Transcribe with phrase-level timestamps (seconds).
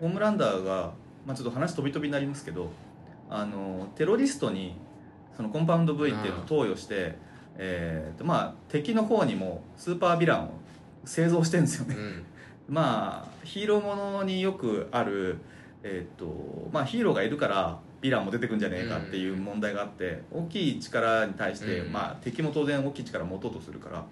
[0.00, 0.92] ホームランダーが、
[1.26, 2.70] まあ、ちょっと話飛び飛びになりますけど
[3.28, 4.76] あのテロリストに
[5.36, 7.16] そのコンパウンド V っていうのを投与して、
[7.56, 10.50] えーとまあ、敵の方にもスーパーヴィランを
[11.04, 11.94] 製造してるんですよね。
[11.94, 12.24] うん。
[12.68, 15.38] まあヒーローものによくある、
[15.82, 21.92] えーとまあ、ヒーローがいるからヴィランも出てくんじゃねえかっていう問題があって、大きい力に対して、うん。
[21.92, 24.04] まあ、敵も当然大きい力を持とうとするから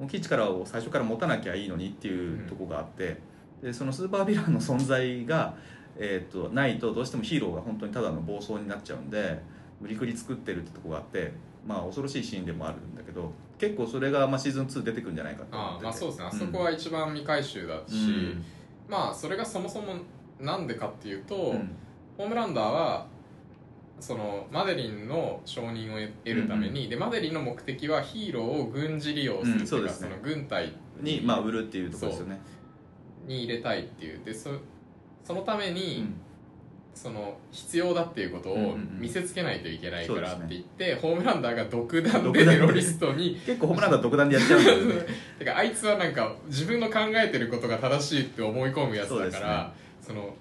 [0.00, 3.18] 大きい力を最初から持たなきゃいいのにっていうとこがあって、
[3.62, 5.54] でそのスーパーヴィランの存在が、
[5.96, 9.40] えー、とないとどうしてもヒーローが本当にただの暴走になっちゃうんで
[9.80, 11.32] 無理くり作ってるってとこがあって、
[11.66, 16.26] まあ、恐ろしいシーンでもあるんだけど結構それが、まあ、シーズン2出てくるんじゃないかああまあそうですね。
[16.26, 18.44] あそんこは一番未回収だし、うん。
[18.88, 19.94] まあそれがそもそも
[20.38, 21.70] なんでかっていうと、うん。
[22.18, 23.06] ホームランダーは
[23.98, 29.88] そのマデリンの承認を得るために、でマデリンの目的はヒーローを軍事利用するっていうか、うんそうね。
[29.90, 32.40] その軍隊に、まあ、売るっていうところですよね
[33.26, 34.20] に入れたいっていう。
[34.24, 34.50] でそ
[35.24, 36.14] そのためうに、ん。
[36.94, 38.98] その必要だっていうことをうんうんうん。
[39.00, 40.48] 見せつけないといけないからっそうですね。
[40.48, 42.52] て言って、ホームランダーが独断でで。
[42.52, 45.06] テ ロリストに結構ホームランダー独断でやっちゃうんだよね。
[45.38, 50.34] てかあいつはなんか自分の考えてることが正しいって思い込むやつだからそ,、の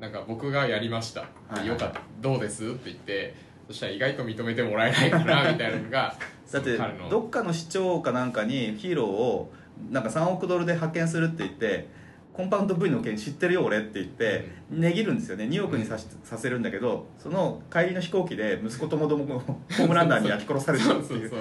[0.00, 1.68] なんか僕がやりました、はいはい。
[1.68, 2.02] よかった。
[2.20, 2.66] どうです？
[2.66, 3.34] って言って
[3.68, 6.14] そしたら意外と認めてもらえないかなみたいなのが
[6.52, 6.78] だって
[7.08, 9.50] どっかの市長かなんかにヒーローを
[9.90, 11.88] なんか3億ドルで派遣するって言って
[12.32, 15.44] コンパウンド V の件知ってるよ俺って言って値切るんですよね。
[15.44, 21.32] 2億にさしさせるんだけどその帰りの飛行機で息子ともども ホームランダーに焼き殺されちゃうっていう。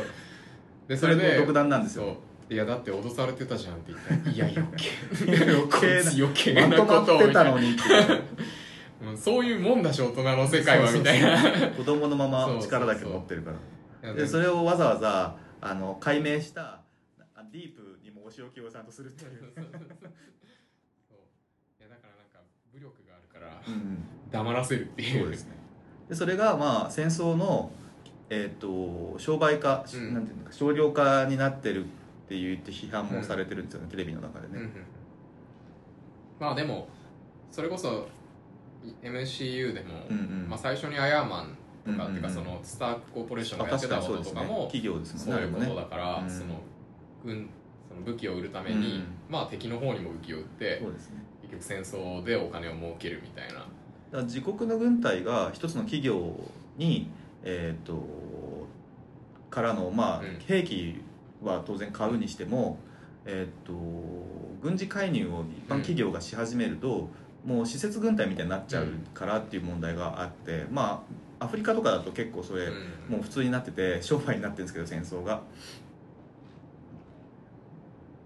[0.88, 2.18] でそれも独断なんですよ。
[2.50, 4.90] いやだって脅されてたじゃんって言ったらいや 余計
[5.44, 6.00] 余こ計な。
[6.00, 8.22] いつ余計まなとまってたのにっていう。
[9.10, 11.70] うんそういうもんだし大人の世界はみたいな。
[11.70, 14.14] 子供のまま力だけ持ってるから。
[14.14, 16.82] でそれをわざわざあの解明した
[17.36, 19.66] あディープにもお仕置きをちゃんとするっていう、そう
[21.80, 22.42] いやだからなんか
[22.74, 23.51] 武力があるからうん、
[24.32, 25.24] 黙らせるっていう。
[25.24, 25.52] そうですね。
[26.10, 27.72] でそれがまあ戦争の、
[28.30, 30.14] えー、と商売化、うん。
[30.14, 31.88] なんていうのか商業化になってるっ
[32.28, 34.72] て言って批判もされてるんですよね、テレビの中でね、うんうん
[36.40, 36.88] まあでも
[37.52, 38.08] それこそ
[39.04, 40.50] MCU でも、うんうん。
[40.50, 44.64] まあ、最初にアヤーマンとか、うんうんうんっていうかそのスタークコーポレーションがあやってたこととかもね。
[44.66, 46.30] 企業ですそういうことだから、うん。
[46.30, 46.62] その
[47.24, 47.50] 軍
[47.88, 49.04] その武器を売るために、うん。
[49.30, 53.68] まあ敵の方にも武器を売ってそうですね結局戦争でお金を儲けるみたいな。
[54.12, 56.34] だ自国の軍隊が一つの企業
[56.78, 57.10] に
[57.44, 58.04] えっ、と
[59.50, 60.40] からのまあ、うん。
[60.48, 61.02] 兵器
[61.44, 62.78] は当然買うにしても
[63.26, 63.74] えっ、と
[64.62, 67.10] 軍事介入を一般企業がし始めると、
[67.46, 71.04] もう施設軍隊みたいになっちゃうからっていう問題があって、ま
[71.40, 72.74] あアフリカとかだと結構それ、うん。
[73.10, 75.42] もう普通になってて商売になってるんですけど戦争が。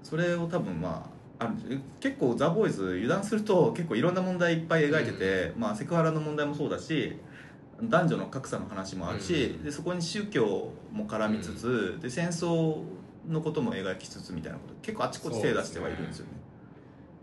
[0.04, 1.52] それを多分まああ
[2.00, 7.18] 結構ザ・ボーイズ油断すると結構いろんな問題いっぱい描いてて、まあ、セクハラの問題もそうだし
[7.84, 12.78] 男女の格差の話もあるし、うんでそこに宗教も絡みつつ、で戦争
[13.28, 16.32] のことも描きつつみたいなこと結構あちこち手出してはいるんですよね。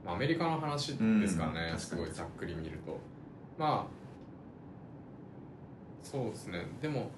[0.05, 2.99] まあ、アメリカの話ですからね、うんすごいざっくり見ると。
[3.59, 4.03] まあ
[6.03, 6.67] そうですね。
[6.83, 7.11] でも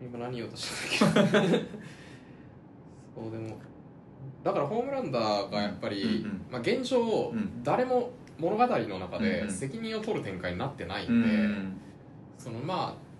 [0.00, 1.38] 今何言おうとしたんだっけ？
[1.40, 3.58] そうでも
[4.42, 7.62] だからホームランダーがやっぱり、うんうんまあ、現状、うん。
[7.62, 9.30] 誰も物語の中うんうん。
[9.30, 11.80] で責任を取る展開になってないうんで、ん
[12.38, 13.10] そのまあ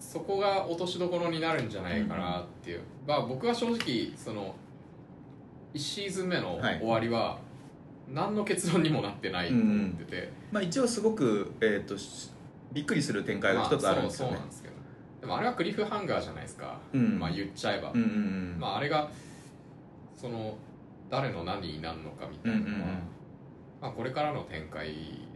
[0.00, 4.54] そこが落としどころになるんじゃないかなっていう、まあ僕は正直その
[5.72, 6.78] 1シーズン目のはい。
[6.78, 7.38] 終わりは
[8.12, 12.30] 何の結論にもなってないと思ってて、まあ、一応すごく、えー、とし
[12.72, 14.34] びっくりする展開が一つあるんですよね。
[14.34, 14.74] まあそうそうなんですけど。
[15.20, 17.18] でもあれはクリフハンガーじゃないですか、うん。
[17.18, 18.10] まあ言っちゃえば、うんうんう
[18.56, 18.56] ん。
[18.58, 19.08] まああれが
[20.24, 20.56] その
[21.10, 22.86] 誰の何になるのかみたいなのは、うんうんうん。
[23.82, 24.88] まあ、これからの展開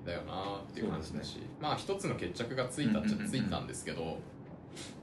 [0.06, 4.16] だよなっていう感じだし、まあ一つの決着がついたっちゃついたんですけど、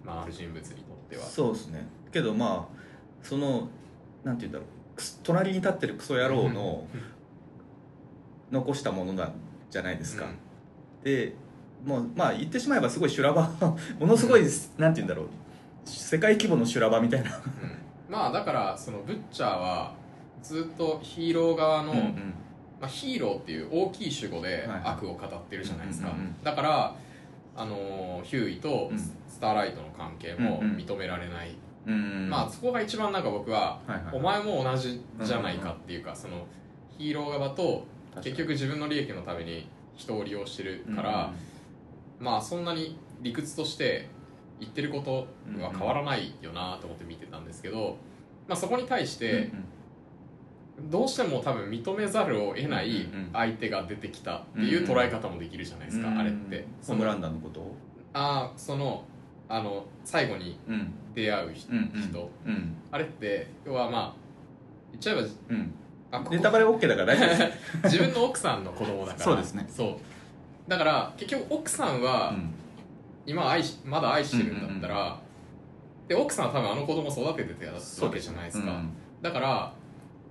[0.04, 1.24] まあある人物にとっては。
[1.24, 1.86] そうですね。
[2.12, 2.78] けどまあ
[3.22, 3.68] その
[4.24, 4.68] なんて言うんだろう。
[5.22, 6.88] 隣に立ってるクソ野郎の
[8.50, 9.34] 残したものなん
[9.70, 10.26] じゃないですか、
[11.04, 11.36] で
[11.86, 13.48] もうまあ言ってしまえばすごい修羅場。
[14.00, 14.42] ものすごい、
[14.80, 15.28] なんて言うんだろう。
[15.86, 17.38] 世界規模の修羅場みたいな。
[17.38, 19.94] うんまあだからそのブッチャーは
[20.42, 22.34] ずっとヒーロー側の、うんうん。
[22.80, 26.14] まあ、ヒーローっていう大きい主語ではい悪を語ってるじゃないですか、
[26.44, 26.96] だから
[27.56, 29.00] あのーヒューイとうん。
[29.00, 33.82] スターライトの関係も認められない、うんまあそこが一番なんか僕は、
[34.14, 36.46] お前も同じじゃないかっていうか、その
[36.98, 37.86] ヒーロー側と
[38.22, 41.34] 結局自分の利益のために人を利用してるから、
[42.18, 44.08] まあそんなに理屈として
[44.60, 45.28] 言ってること
[45.62, 47.98] は変わらないよなと思って見てたんですけど、
[48.48, 49.52] まあ、そこに対して、
[50.90, 56.66] どうしても多分認めざるを得ない相手が出てきたっていう捉え方もできるじゃないですか、あれって。
[56.86, 57.60] ホームランダーのこと？
[57.62, 57.76] を
[58.14, 59.04] ああその
[59.50, 60.94] あの最後にうん。
[61.14, 61.72] 出会う人,、
[62.92, 64.14] あれって要はまあ
[64.92, 65.74] 言っちゃえばうん。
[66.12, 67.78] あここネタバレ OK だから大丈夫です。
[67.96, 69.20] 自分の奥さんの子供だから。
[69.24, 69.66] そうですね。
[69.70, 70.70] そう。
[70.70, 72.54] だから結局奥さんは、うん
[73.26, 75.20] 今愛しまだ愛してるんだったら、
[76.08, 78.72] で奥さんは多分あの子供育ててたわけじゃないですか。
[78.72, 78.90] うん
[79.22, 79.74] だから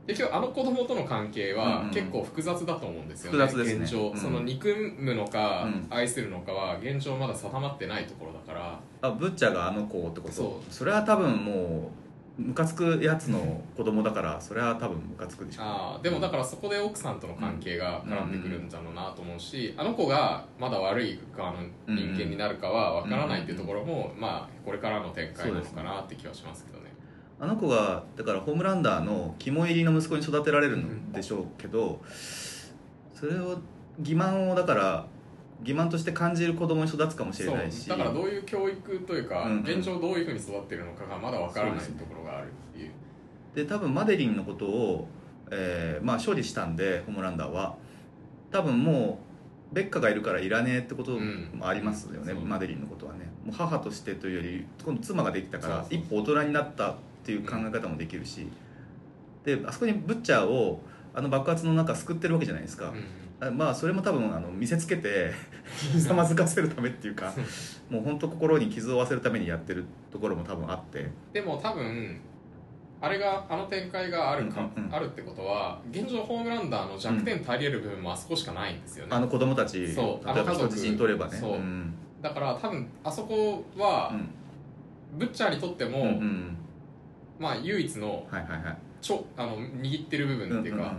[0.06, 1.66] 結局あの子供との関係うんうん。
[1.86, 3.84] は結構複雑だと思うんですよね、複雑ですね。
[3.84, 4.16] 現状、うん。
[4.18, 5.86] その憎むのか、うん。
[5.88, 8.78] 愛するのかは現状まだ定まってないところだから。
[9.00, 10.32] あブッチャーがあの子ってこと？
[10.32, 10.84] そう。
[10.84, 11.88] れは多分もう
[12.36, 26.92] ムカつくやつの子供だからそれは多分ムカつくでしょあーでもだからそこで奥さんとの関係が絡んでくるんだろうなと思うし、あの子がまだ悪い側の人間になるかは分からないっていうところも、まあこれからの展開なのかなって気はしますけどね。
[27.38, 32.00] あの子がだからホームランダーの肝入りの息子に育てられるんでしょうけど
[33.12, 33.58] それを
[34.00, 35.06] 欺瞞をだから
[35.64, 37.88] 欺瞞として感じる子供に育つかもしれないし。
[37.88, 39.62] だからどういう教育というか、うんうん。
[39.62, 42.90] 現状どういうふうに育ってるのかがまだ分からないところがあるっていう。
[43.54, 45.08] で多分マデリンのことを、
[45.50, 47.76] えーまあ、処理したんでホームランダーは。
[48.50, 49.18] 多分も
[49.72, 52.38] うベッカがいるからいらねえってこともありますよね、う。
[52.38, 53.30] んマデリンのことはね。
[53.44, 56.94] もう母としてというより今度妻ができたから一歩大人になったっ
[57.24, 58.46] ていう考え方もできるし、
[59.44, 60.80] であそこにブッチャーを
[61.14, 62.92] あの爆発の中救ってるわけじゃないですか、あ
[63.50, 65.32] まあそれも多分あの見せつけて
[65.92, 67.32] ひざまずかせるためっていうか
[67.90, 71.10] もう本当心に傷を負わせるためにやってるところも多分あって。
[71.32, 72.20] でも多分
[73.00, 74.94] あれがあの展開があるか、うんうんうん。
[74.94, 80.26] あるってことは現状ホームランダーの弱点足り得る部分もあそこしかないんですよね、あの子供たちそう。
[80.26, 81.36] 例えば人質取ればね。
[81.36, 81.58] そう。
[81.58, 81.94] ん。
[82.22, 84.28] だから多分あそこは、うん。
[85.18, 86.56] ブッチャーにとっても、うんうん
[87.38, 88.76] まあ唯一のはいはいはい。
[89.02, 90.96] ちょあの握ってる部分っていうか、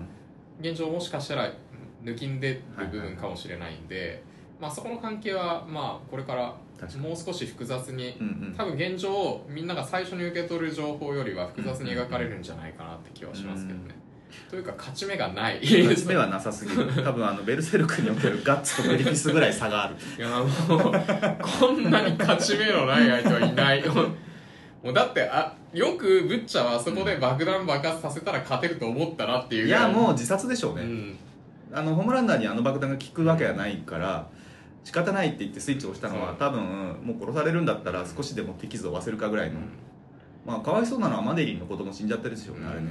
[0.59, 1.51] 現状もしかしたら
[2.05, 4.23] 抜きんでる部分かもしれないんで、
[4.59, 6.55] まあそこの関係はまあこれから
[6.99, 8.55] もう少し複雑にうんうん。
[8.55, 13.95] 多分現状みんなが最初に受け取る情報よりは複雑に描かれるんじゃないかなって気はしますけどね、
[14.49, 15.59] というか勝ち目がない。
[15.61, 17.03] 勝ち目はなさすぎる。
[17.03, 19.95] 多分あのベルセルクにおけるガッツとグリフィスぐらい差がある。
[20.17, 20.49] いやもう
[21.59, 23.89] こんなに勝ち目のない相手はいない。
[23.89, 24.03] も
[24.91, 31.17] う だってあよくブッチャーはそこで爆弾爆発させたら勝てると思ったなっていういやもう自殺でしょうね、うん
[31.75, 34.29] あのホームランダーにあの爆弾が効くわけはないから
[34.85, 36.63] 仕方ないって言ってスイッチを押したのは多分
[37.03, 39.59] もう殺されるんだったら少しでも手傷を負わせるかぐらいの、
[40.45, 42.53] まあかわいそうなのはマデリンの子供死んじゃってるでしょ。
[42.53, 42.87] うね、あれね。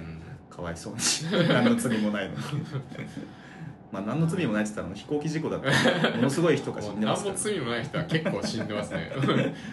[0.50, 1.00] かわいそうに。
[1.48, 2.40] 何の罪もないのに。
[3.92, 6.10] まあ何の罪もないって言ったら飛行機事故だった。
[6.10, 9.12] ものすごい人が死んでま何もすから 罪のない人は結構死んでますね。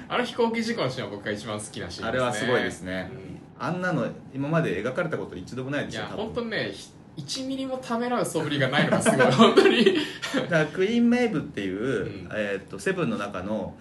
[0.07, 2.07] あの飛行機事故のシーンは僕が一番好きなシーンですね。
[2.07, 3.09] あれはすごいですね。
[3.11, 9.25] うんあんなの今まで描かれたこと一度もないでいやしょ本当にねひ1ミリもためらう素振りがないのがすごい。
[9.31, 9.85] 本当に。
[9.85, 12.29] だからクイーン・メイブっていう、うん。
[12.33, 13.75] えー、とセブンの中の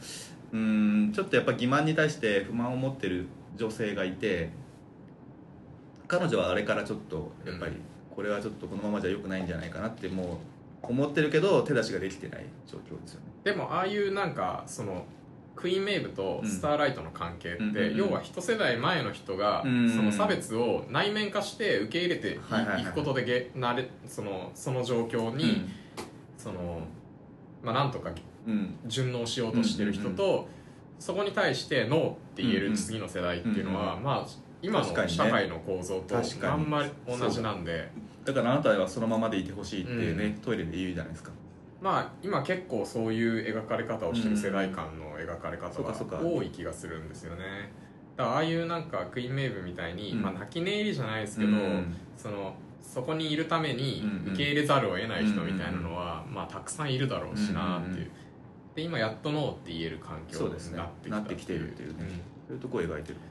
[0.52, 0.58] うー
[1.08, 4.50] んちょっとやっぱ欺瞞に対して不満を持ってる女性がいて
[6.08, 7.72] 彼女はあれからちょっとやっぱり
[8.14, 10.40] これはちょっとこのままじゃ良くないんじゃないかなっても
[10.82, 13.26] う思ってるけど手出しができてない状況ですよね。
[13.44, 15.04] でもああいうなんかその
[15.60, 17.96] クイーンメイブとスターライトの関係って、うんうんうん。
[17.96, 22.38] 要は一世代前の人がうんうんその差別を内面化して受け入れて
[22.78, 25.68] い,、くことでげなれそのその状況に、
[26.38, 26.80] その
[27.62, 28.10] まあなんとか
[28.46, 30.48] うん、うん順応しようとしてる人と、
[30.98, 32.70] そこに対してノーって言えうんうん。
[32.70, 34.26] る次の世代っていうのは、うんまあ
[34.62, 37.90] 今の社会の構造とあんまり同じなんで。
[38.24, 40.32] だからあなたはそのままでいてほしいってね、うん。
[40.42, 41.32] トイレで言うじゃないですか
[41.80, 47.42] まあ今結構そういう描かれ方をしてる世代間の描かれ方が多い気がするんですよね。
[48.16, 50.22] だからああいうなんかクイーンメイブみたいに、うん。
[50.22, 51.96] まあ、泣き寝入りじゃないですけど、うん。
[52.16, 58.10] そのそこにいるために受け入れざるを得ない人みたいなのは、まあ、たくさんいるだろうしなっていう、
[58.74, 61.96] で今やっとノーって言える環境そうですねになってきたなってきてるっていうね。
[62.48, 63.14] そういうとこを描いてる。
[63.14, 63.29] うん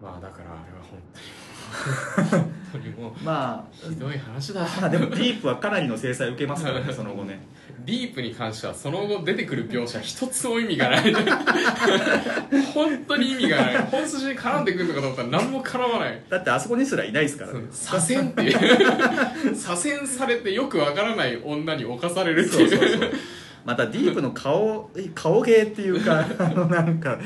[0.00, 4.60] まあだからあれは本当に本当にもうまあひどい話だ。
[4.80, 7.40] まあでもディープはかなりの制裁を受けますからね その後ね。
[7.84, 11.14] ディープに関してはその後出てくる描写一つも意味がない。
[12.74, 13.76] 本当に意味がない。
[13.90, 16.22] 本筋に絡んでくるのかと思ったら何も絡まない。
[16.28, 17.60] だってあそこにすらいないですからね。
[17.70, 19.54] 左遷っていう。
[19.54, 22.62] 左遷されてよくわからない女に侵されるってそう。
[22.62, 23.10] いうそうそう。
[23.64, 27.18] またディープの顔顔芸っていうかあのなんか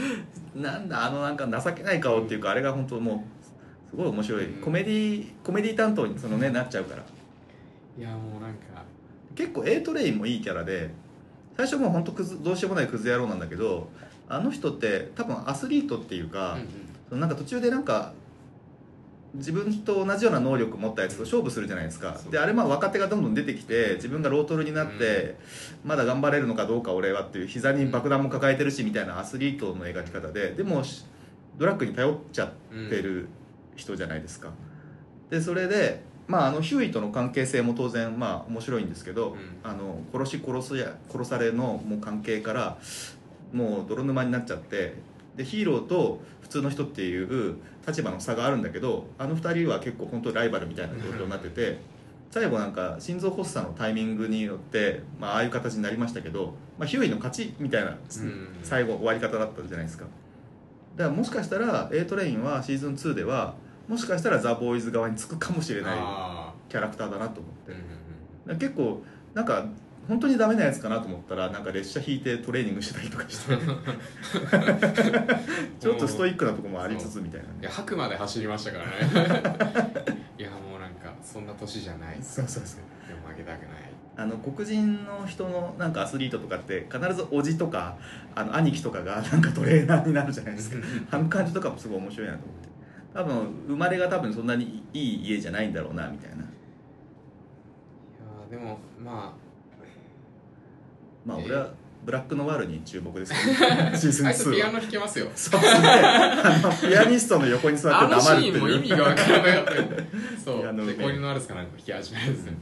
[0.55, 4.47] なんだあのなんか情けない顔っていうかあれが本当もうすごい面白い。
[4.47, 4.61] うん。
[4.61, 7.03] コメディコメディ担当にそのねなっちゃうから。
[7.99, 8.83] いやもうなんか。
[9.35, 10.91] 結構 A トレインもいいキャラで
[11.57, 13.89] 最初もう本当クズどうしようもないクズ野郎なんだけど
[14.29, 16.57] あの人って多分アスリートっていうか、
[17.09, 18.13] そのなんか途中でなんか
[19.35, 22.21] 自分と同じような能力を持ったやつと勝負するじゃないですか。
[22.31, 25.37] であれまあ若手がどんどん出てきて自分がロートルになって、
[25.85, 31.07] まだ頑張れるのかどうか俺はっていう膝に爆弾も抱えてるしみたいなアスリートの描き方ででもし
[31.57, 32.51] ドラッグに頼っちゃっ
[32.91, 33.29] てる
[33.77, 34.51] 人じゃないですか。
[35.31, 39.39] でそれでまあ、あのヒューイとの関係性も当然まあ面白いんですけど、うん。
[39.65, 42.79] あの殺し殺すや殺されのもう関係から
[43.53, 44.95] もう泥沼になっちゃって
[45.37, 51.79] でヒーローと普通の人っていう立場の差があるんだけどあの二人は結構本当にライバルみたいな状況になってて
[52.33, 58.57] 最後なんか心臓発作のタイミングによって、まあああいう形になりましたけど、まあ、ヒューイの勝ちみたいなうん。
[58.63, 60.07] 最後終わり方だったじゃないですか。
[60.97, 63.55] だからもしかしたら A トレインはシーズン2では
[63.87, 68.67] もしかしたらザ・ボーイズ側につくかもしれないあキャラクターだなと思って。
[68.67, 69.03] 結構
[69.35, 69.67] なんか
[70.09, 73.57] 本当にダメなやつかなと思ったらなんか列車引いてトレーニングしてたりとかして。
[75.79, 77.55] ちょっとストイックなとこもありつつみたいなね。
[77.61, 78.91] いや吐くまで走りましたからね。
[80.39, 82.17] いやもうなんかそんな年じゃない。
[82.17, 82.81] でそうそうそう。
[83.23, 83.71] も負けたくない。
[84.15, 87.97] あの黒人の人のなんかアスリートとかって必ずおじとか
[88.35, 90.77] あの兄貴とかがなんかトレーナーになるじゃないですか。
[91.11, 92.69] あの感じとかもすごい面白いなと思って。
[93.15, 93.35] 多分
[93.69, 96.37] 生まれが多分そんなにいい家じゃないんだろうなみたいな。
[96.37, 99.42] いやーでもまえ
[101.25, 101.69] まあ俺は
[102.05, 103.55] ブラックのワールに注目ですけど。
[103.97, 105.31] シーズンああいつピア2はノ弾けますよ。
[105.35, 105.89] そうですね。
[105.89, 108.55] あのピアニストの横に座ってあのシ黙るっていう。
[108.55, 109.83] ーンも意味が分からなかった
[110.45, 112.53] そピアノうでコインのアルスかなんか弾き始めるんですよ。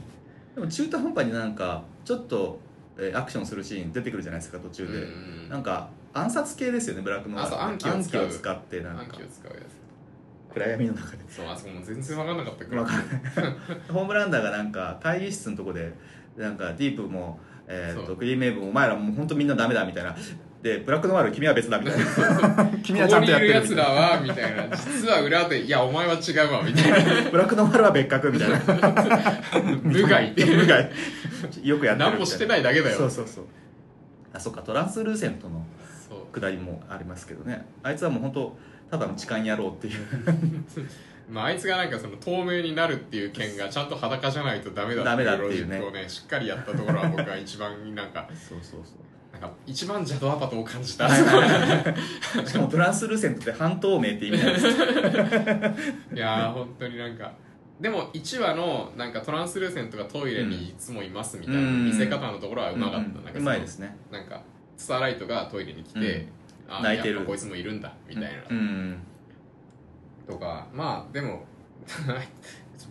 [0.55, 2.59] でも中途半端になんかちょっと、
[2.97, 5.49] えーアクションするシーン出てくるじゃないですか途中で、うん。
[5.49, 7.55] なんか暗殺系ですよねブラックのワール。
[7.55, 8.25] あそう暗器を使う。
[8.25, 10.53] を使ってなん暗か記を使うやつ。
[10.53, 11.17] 暗闇の中で。
[11.29, 13.07] そうあそこも全然分かんなかったからわかんない。
[13.89, 15.93] ホームランダーがなんか会議室のとこで
[16.37, 17.39] なんかディープも、
[17.71, 18.05] えー、そう。
[18.07, 20.15] とクリーお前らもう本当みんなダメだみたいな。
[20.61, 22.65] でブラックノワール君は別だみたいな。
[22.83, 23.83] 君はちゃんとやってるみたいな。
[23.83, 24.77] はみたいな。
[24.77, 26.97] 実は裏でいやお前は違うわみたいな。
[27.31, 28.59] ブラックノワールは別格みたいな。
[29.81, 30.91] 無害って無害
[31.63, 32.97] よくやってる何もしてないだけだよ。
[32.97, 33.45] そうそうそう。
[34.33, 35.65] あそっかトランスルーセントの
[36.07, 36.39] そう。
[36.39, 37.65] 下りもありますけどね。
[37.81, 38.57] あいつはもう本当
[38.91, 39.95] ただの痴漢野郎っていう
[41.31, 45.77] まあ、あいつがなんかその透明になるっていう件がちゃんと裸じゃないとダメだってロジいうね。
[45.77, 49.31] ックをねしっかりやったところは僕は一番なんかそうそうそう。
[49.31, 54.65] なんか一番ジャドアパトを感じた、 しかもトランスルーセントって半透明って意味なんです。
[54.67, 54.73] よ
[56.13, 57.31] いやー本当になんか
[57.79, 61.85] でも1話のなんかトランスルーセントがトイレにいつもいますみたいなうん。
[61.85, 63.23] 見せ方のところはうまかった、うん。
[63.23, 63.95] なんかうまいですね。
[64.11, 64.41] なんか
[64.75, 66.73] スターライトがトイレに来て、うん。
[66.75, 67.21] あー泣いてる。
[67.21, 68.97] こいつもいるんだみたいな、うん
[70.31, 71.45] とかまあでも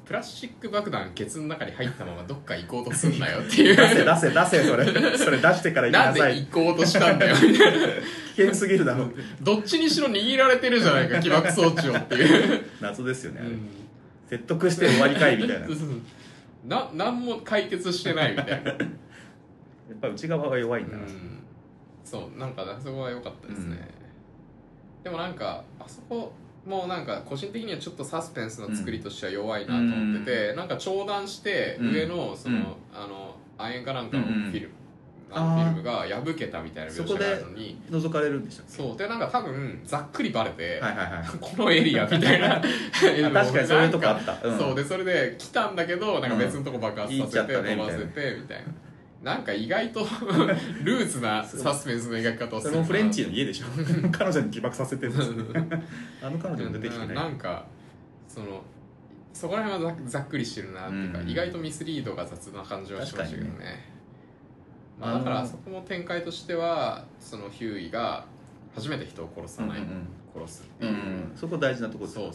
[0.05, 3.77] プラスチック爆弾ケツの中に入ったままどっか行こうとすんなよっていう。
[3.77, 5.17] 出せ出せ出せそれ。
[5.17, 7.87] それ出してから行きななんさいで行こうとしたんだよみたいな。
[8.35, 13.69] 危険すぎるだろうどっちにしろ握られてるじゃないか起爆装置をっていう、謎ですよねうん。
[14.29, 15.67] 説得して終わりかいみたいな。
[16.67, 18.77] な何も解決してないみたいな、 っ
[20.01, 21.43] ぱ内側が弱いんだな、うん、
[22.05, 23.89] そうなんかあそこは良かったですね、
[25.03, 26.33] でもなんかあそこ
[26.67, 31.95] もうなんか個人的にはちょっとサスペンスの作りとしては弱いなと思ってて、なんか長弾してうん。
[31.95, 32.65] 上のその、うん。
[32.95, 34.51] あの亜鉛かなんかのフうんうん。
[34.53, 34.75] ィルム、
[35.33, 38.97] あのフィルムが破けたみたいな描写があるのに覗かれるんでしたっそう。
[38.97, 41.25] でなんか多分ざっくりバレて、けはいはいはい。
[41.41, 48.65] このエリアみたいなあ確かにそういうとこあった、うん、そうでそれで来たんだけどなんか別のとこ爆発させて飛ばせてみたいな
[49.23, 50.01] なんか意外と
[50.83, 53.67] ルーツなサスペンスの描き方をするそれもフレンチの家でしょ。
[54.11, 55.35] 彼女に起爆させてるんですよ。
[56.23, 57.67] あの彼女も出てきてなないなんか
[58.27, 58.63] その
[59.33, 61.29] そこら辺はざざっくりしてるなっていうか、うん。
[61.29, 63.51] 意外とミスリードが雑な感じはしましたけどね。
[63.51, 63.91] 確かに
[65.01, 68.27] まあ、だからあのそこも展開としてはそのヒューイが
[68.75, 70.91] 初めて人を殺さない、うんうん殺すってう。
[70.91, 72.33] んうんそこ大事なとこですそうそう。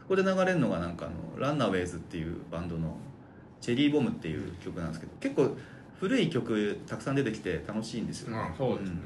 [0.00, 2.96] そこで流れるのがなんかあのランナーウェイズっていうバンドの
[3.60, 5.56] 「チェリーボム」っていう曲なんですけど結構
[6.00, 8.30] 古い曲たくさん出てきて楽しいんですよ。
[8.30, 9.00] ね、まあそうですね、ん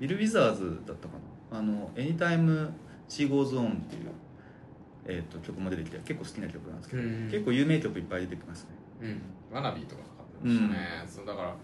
[0.00, 1.14] ビル・ウィザーズだったか
[1.52, 1.58] な。
[1.58, 2.72] あの「エニタイム・
[3.08, 4.02] シー・ゴーズ・オン」っていう、
[5.06, 7.28] えー、と曲も出てきて結構好きな曲なんですけど、うん。
[7.30, 8.68] 結構有名曲いっぱい出てきますね。
[9.02, 9.20] うん、
[9.54, 11.54] Wannabe とかかかってましたね、そうだから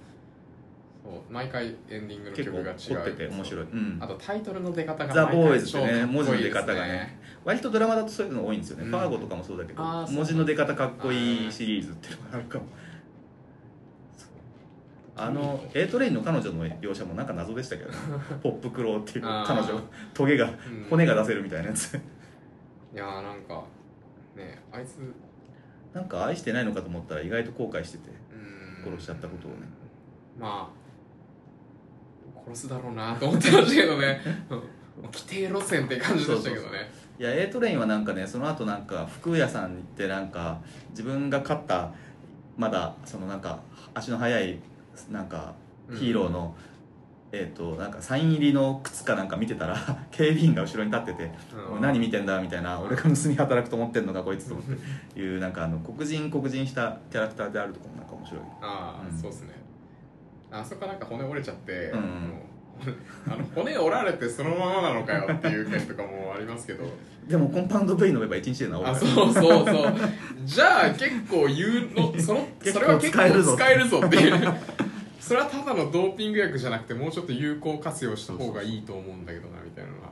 [1.05, 2.77] そう毎回エンディングの結構曲が違う。
[2.77, 3.99] 凝ってて面白い、うん。
[4.01, 7.19] あとタイトルの出方が THE BOYS ってね超かっこいい文字の出方がね。
[7.45, 8.91] 割とドラマだとそういうの多いんですよね、うん。
[8.91, 12.67] ファーゴとかもそうだけど文字の出方かっこいいシリーズっていうのがあるかも
[15.19, 17.97] あの A トレインの彼女の描写もなんか謎でしたけどね。
[18.43, 19.47] ポップクローっていうあー。
[19.47, 19.81] 彼女。
[20.15, 20.87] トゲがうん。
[20.89, 21.95] 骨が出せるみたいなやつ。
[21.95, 22.01] い
[22.95, 23.65] やーなんか
[24.37, 24.99] ねあいつ。
[25.93, 28.11] なんか愛してないのかと思ったら意外と後悔してて
[28.87, 28.93] うん。
[28.93, 29.57] 殺しちゃったことをね。
[30.39, 34.21] まあ殺すだろうなと思ってましたけどね。
[34.51, 34.63] うん
[35.13, 36.91] 規定路線って感じでしたけどね。
[37.19, 40.61] いや A トレインはなんかねその後なんか服屋さんに行ってなんか
[40.91, 41.93] 自分が買った
[42.57, 43.61] まだそのなんか
[43.95, 44.59] 足の速い
[45.11, 45.55] なんか
[45.91, 46.55] ヒーローの、
[47.33, 49.77] えー、となんかサイン入りの靴かなんか見てたら
[50.11, 51.31] 警備員が後ろに立ってて
[51.73, 51.81] 「うん。
[51.81, 54.67] 何見てんだ」みたいな「俺が盗み働くと思ってんのかこいつ」と思っ
[55.15, 58.41] ていうなんかあの黒人黒人したキャラクターであるところもなんか面白い。
[58.63, 59.19] ああ、うん。
[59.19, 59.55] そうですね。
[60.51, 62.33] あそこなんか骨折れちゃって、うん
[63.27, 66.85] あの骨折られてそのままなのかよっていう件とかもありますけど。
[67.27, 68.89] でもコンパウンド V 飲めば1日で治る。
[68.89, 69.95] あそうそうそう。
[70.45, 73.27] じゃあ結構言うのその それは結構使
[73.69, 74.33] えるぞっていう
[75.19, 80.11] それはただのドーピング薬じゃなくてもうちょっと有効活用した方がいいと思うんだけどなみたいなのは。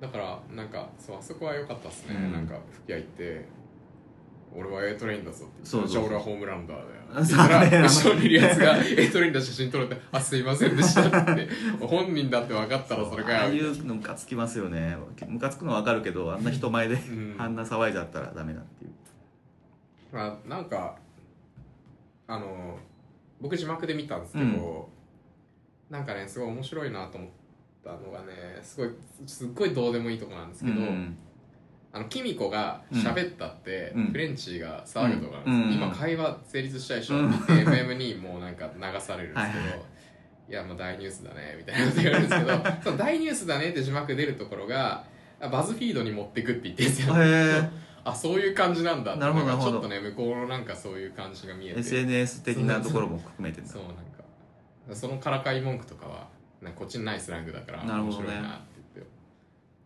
[0.00, 2.32] だからなんかそうあそこは良かったっすね、うん。
[2.32, 3.46] なんか吹き合いって
[4.54, 6.88] 俺は A トレインだぞって そうそうそうじゃあ俺はホームランダーだよ。
[7.14, 11.48] あって言ったらそうね後ろにいるやつが A トレインだ写真撮れて「あすいませんでした」って
[11.80, 13.54] 本人だって分かったらそれかああよ。
[13.54, 18.90] いうのムカつきますよねムカつくのは分かるけどあんな人前で、んあんな騒いじゃったらダメだっていう
[20.12, 20.96] まあなんか
[22.26, 22.78] あの
[23.40, 24.84] 僕字幕で見たんですけど、うん。
[25.90, 27.30] なんかねすごい面白いなと思っ
[27.84, 28.90] たのがねすごい
[29.26, 31.18] すっごいどうでもいいとこなんですけど、うん
[31.90, 34.06] あのキミコが喋ったって、うん。
[34.08, 37.30] フレンチが騒ぐとかなんです今会話成立したでしょ、うん。
[37.30, 39.80] FM にもうなんか流されるんですけど、はい
[40.50, 40.52] い。
[40.52, 45.04] やもう大ニュースだねみたいなこと言われるんですけど その大ニュースだねって字幕出るところが
[45.40, 47.14] あバズフィードに持ってくって言ってるんですよ
[48.08, 49.16] あそういう感じなんだ。
[49.16, 49.72] なるほどんかなるほど。
[49.72, 51.80] ちょっとね向こうのなんかそういう感じが見えて。
[51.80, 54.94] SNS 的なところも含めてねそうなんか。
[54.94, 56.28] そのからかい文句とかは
[56.62, 58.42] なんかこっちにないスラングだから面白いなって
[58.94, 59.10] 言って。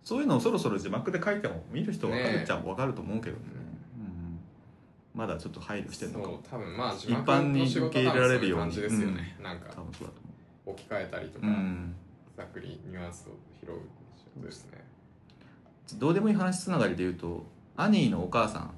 [0.04, 3.42] そういうのをそろそろ字幕で書いても見る人分かるっちゃ分かると思うけどね。
[3.42, 3.48] ね
[5.14, 5.18] うん。
[5.18, 6.24] まざとちょっと配慮してるのか。
[6.24, 8.66] そうも多分まあ字一般に受け入れられるように。
[8.66, 10.20] はそういう感じですよね、なんか多分そうだと
[10.64, 11.94] 思置き換えたりとか、ううん。
[12.36, 14.82] ざっくりニュアンスを拾うですね。
[15.98, 17.44] どうでもいい話つながりで言うと
[17.76, 18.70] アニーのお母さん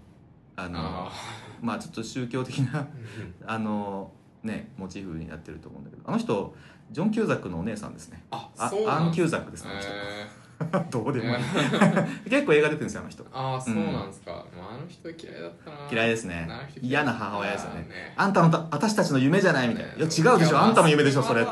[0.56, 1.12] あのあ
[1.60, 2.86] まあちょっと宗教的なあ
[3.46, 6.54] あのねモチーフになってると思うんだけどあの人
[6.90, 8.22] ジョン・キューザックのお姉さんですね。
[8.30, 10.44] ああそうなんアン・キューザックですねえ
[10.90, 11.34] どうでもいい。
[11.34, 12.30] ー。
[12.30, 13.24] 結構映画出てるんですよあの人。
[13.32, 15.76] ああそうなんですか、まあ、あの人嫌いだったな。
[15.90, 16.48] 嫌いですね。
[16.80, 17.80] 嫌な母親ですよね。
[17.80, 18.14] ね。
[18.16, 20.58] あんたのた私たちの夢じゃないみたいな「いや違うでしょ。
[20.58, 21.44] あんたの夢でしょそれ」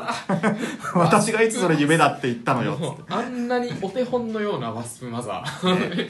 [0.95, 6.09] 私がいつそれ夢だって言ったのよ」あんなにお手本のようなワスプマザーね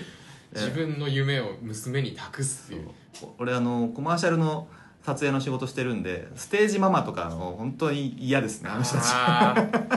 [0.56, 2.90] 自分の夢を娘に託すっていう。
[3.38, 4.68] 俺あのコマーシャルの
[5.04, 9.94] 撮影の仕事してるんでステージママとかの本当に嫌ですねあの人たち。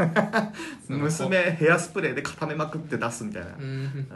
[0.88, 3.50] 娘ヘアスプレーで固めまくって出すみたいな。
[3.58, 4.06] うん。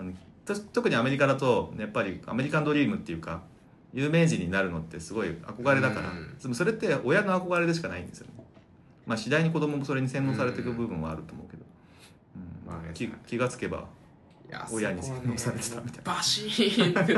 [0.49, 3.43] あ特にアメリカだとやっぱりアメリカンドリームっていうか
[3.93, 6.39] 有名人になるのってすごい憧れだから、うん。
[6.39, 8.33] でもそれって親の憧れでしかないんですよね。
[9.07, 11.65] まあ次第に子供もそれに洗脳されていく部分はあると思うけど、
[12.37, 12.73] うん。
[12.73, 12.91] まあね。
[12.95, 13.87] 気気がつけば
[14.71, 16.15] 親に洗脳されてたみたいな。
[16.15, 17.17] バシーンって。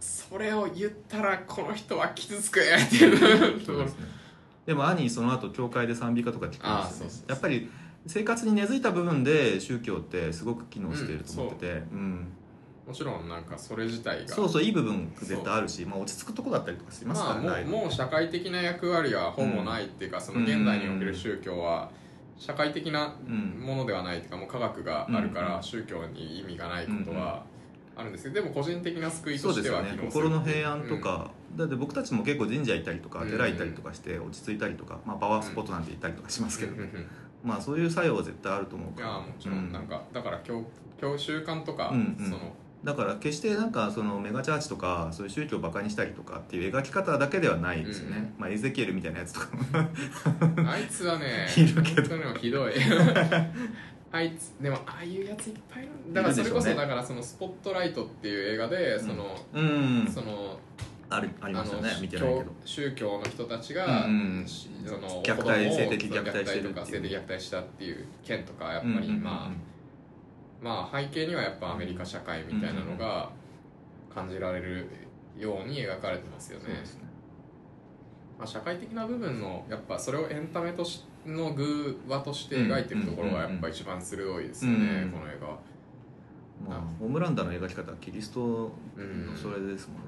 [0.00, 3.60] それを言ったらこの人は傷つくっていう。
[3.60, 3.86] ところ
[4.66, 7.24] でも兄その後教会で賛美歌とか聞くんですよ、ね。
[7.28, 7.70] やっぱり
[8.06, 12.32] 生活に根付いた部分で宗教ってすごく機能していると思ってて、うん
[12.88, 14.34] もちろんなんかそれ自体が。
[14.34, 21.90] そうそういい部分絶対あるし、まあ、落ち着くとこだったりとかしますかまあらね、もうもう社会的な役割はほぼないっていうか、その現代における宗教は
[22.38, 23.60] 社会的なうん。
[23.60, 27.42] ものではないっていうかもう科学があるからうん宗教に意味がないことは
[27.96, 30.02] あるんですけどでも個人的な救いとしてはですよね。
[30.02, 36.78] 機能する心の平安とか、だって僕たちも結構神社行ったりとかうん寺行ったりとかして落ち着いたりとか、まあ、パワースポットなんて行ったりとかしますけど、うん。
[36.78, 37.06] うんうん
[37.44, 39.08] まあそういう作用は絶対あると思ういから。
[39.08, 39.70] やもちろん。
[39.70, 40.64] なんか、だから教
[41.00, 42.24] 教習慣とか、うんうん。
[42.24, 42.52] その
[42.84, 49.62] だから決してなんかそのメガチャーチとかそういう宗教をバカにしたりとかっていう描き方だけではないですよね、うんまあエゼキエルみたいなやつとかも。
[50.70, 52.34] あいつはね いるけど。
[52.34, 52.72] ひどい。
[54.10, 60.58] あいつでもああいうやついっぱいいるだからそれこそだからその「スポットライト」っていう映画でその、うんその
[61.10, 61.90] あるありましたね。
[62.00, 62.42] 見てないけど。
[62.42, 66.74] 教宗教の人たちが、うんしその虐待性的虐待してるっていう。
[66.74, 69.20] とか性的虐待したっていう件とかやっぱり、うんうんうん
[70.60, 73.30] まあまあ背景にはやっぱアメリカ社会みたいなのが
[74.12, 74.86] 感じられる
[75.38, 76.82] ように描かれてますよね。
[78.38, 85.48] まあ、社会的な部分のやっぱそれをエンタメとしの偶話として描いてるところがやっぱ一番鋭いですよね、うんこの映画。
[86.68, 90.02] まあホームランダーの描き方はキリストのうんそれですもんね、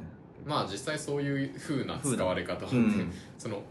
[0.46, 3.62] まあ実際そういう風な使われ方を、うんその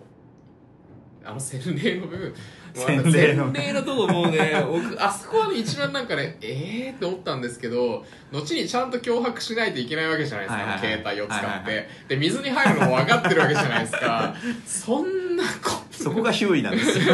[1.23, 2.33] あの 洗礼の部分。
[2.73, 11.01] 洗礼の洗礼のとこもうね僕あそこはね一番なんかねええー、って思ったんですけど後にちゃんと脅迫しないといけないわけじゃないですか、はいはいはい。
[11.01, 14.35] 携帯を使って、はいはいで水に入るのも分かってるわけじゃないですか。
[14.65, 16.99] そんなこそこがヒューイなんです。
[16.99, 17.13] よ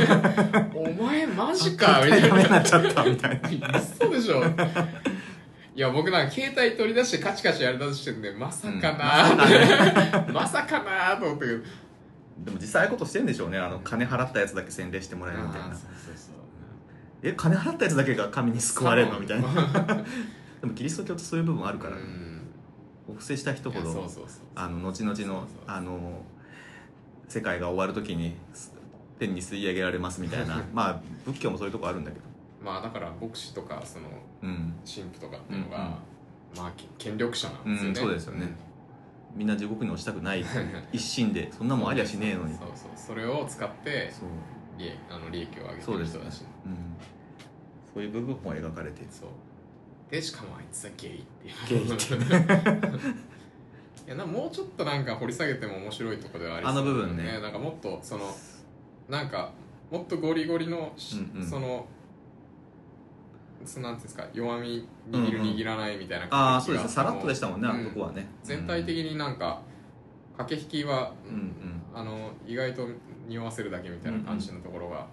[0.73, 2.35] お前マジかみダたいな。
[2.35, 3.79] メになっちゃったみたいな。
[3.79, 4.43] 嘘でしょ。
[5.75, 11.59] いや僕なんか携帯取り出してカチカチやりだしてんでまさかなーって、 まさかなーと思ったけど
[12.37, 13.57] でも実際ああいうことしてんでしょうね。
[13.57, 15.75] あの金払ったやつだけ洗礼してもらえるみたいな。
[17.23, 19.51] え金払ったやつだけが神に救われるのみたいな。
[19.51, 19.63] な
[20.61, 22.41] でもキリスト教ってそういう部分あるから、うん。
[23.07, 26.23] お布施した人ほど後々のあの
[27.27, 28.35] 世界が終わる時に
[29.19, 30.63] 天に吸い上げられますみたいな。
[30.73, 32.25] まあ仏教もそういうとこあるんだけど。
[32.63, 34.05] まあだから牧師とかその
[34.41, 35.91] うん、神父とかっていうのが、うんうん。
[36.57, 38.55] まあけ権力者なんですよね、うんそうですよね
[39.35, 40.45] みんな地獄に落ちたくない
[40.93, 42.55] 一心でそんなもんありゃしねえのに。
[42.55, 44.29] そうそうそれを使ってそう。
[44.77, 46.75] 利益あの利益を上げてる人だし、うん、
[47.93, 49.01] そういう部分も描かれて。
[49.01, 49.29] るそう。
[50.09, 51.87] でしかもあいつはゲイっていう。
[51.87, 52.15] ゲイって。
[54.05, 56.75] いやなもうちょっとなんか掘り下げても面白いところではありそう。
[56.75, 58.35] あの部分ねなんかもっとその
[59.09, 59.51] なんか
[59.91, 61.49] もっとゴリゴリのし、うんうん。
[61.49, 61.87] その
[63.65, 66.83] そのなんですか弱み握るうんうん握らないみたいなああ感じがそうです。
[66.83, 67.83] ねさらっとでしたもんね、あうん。
[67.83, 68.27] のとこはね。
[68.43, 69.61] 全体的になんか
[70.37, 71.81] 駆け引きは、うんうん。
[71.93, 72.87] あの意外と
[73.27, 75.07] 匂わせるだけみたいな感じのところが、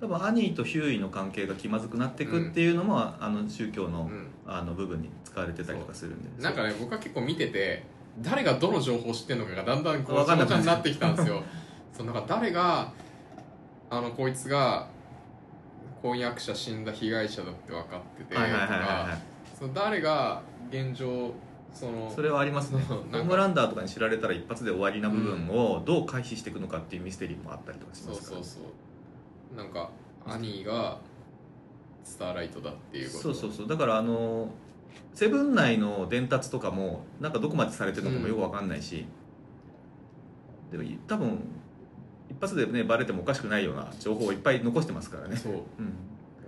[0.00, 4.28] 多分アニーとヒューイの関係が気まずくなっていくっていうのも、あの宗教の,、うん。
[4.46, 6.42] あの部分に使われてたりとかするんで。
[6.42, 7.82] なんかね僕は結構見てて
[8.18, 11.42] 誰がどの情報を知ってるのかがだんだんこうわかんなくなってごちゃごちゃになってきたんですよ。
[11.96, 12.92] そうなんか誰が
[13.88, 14.86] あのこいつが
[16.02, 18.78] 婚約者死んだ被害者だって分かっててとはいはいはいはい。
[18.80, 19.18] はか
[19.58, 21.32] その誰が現状
[21.72, 22.80] そのいそれはありますね。
[22.82, 28.42] ホームランダーとかに知られたら一発で終わりな部分をどう回避していくのかっていうミステリーもあったりとかしそうますから。
[28.42, 28.60] そうそ
[29.54, 29.90] うなんか
[30.26, 30.98] アニーが
[32.04, 33.22] スターライトだっていうこと。
[33.22, 33.68] そうそうそう。
[33.68, 34.48] だからあの
[35.14, 39.06] セブン内の伝達とかもなんかどこまでされてるのかもよくわかんないし、
[40.72, 41.38] でも多分
[42.30, 45.52] 一発でねバレてもおかしくないような情報をいっぱい残してますからね、そう。
[45.52, 45.92] うん、